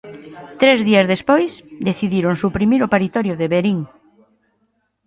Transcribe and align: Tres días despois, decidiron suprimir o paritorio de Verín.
Tres 0.61 0.79
días 0.89 1.09
despois, 1.13 1.51
decidiron 1.89 2.39
suprimir 2.43 2.81
o 2.83 2.91
paritorio 2.93 3.33
de 3.39 3.47
Verín. 3.53 3.79